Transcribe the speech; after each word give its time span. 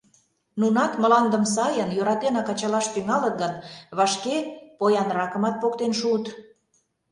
Нунат 0.59 0.93
мландым 1.01 1.43
сайын, 1.55 1.89
йӧратенак 1.97 2.47
ачалаш 2.53 2.85
тӱҥалыт 2.93 3.35
гын, 3.41 3.53
вашке 3.97 4.35
поянракымат 4.79 5.55
поктен 5.61 5.91
шуыт. 5.99 6.25